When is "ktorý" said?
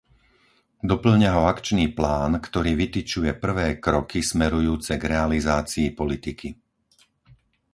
2.45-2.71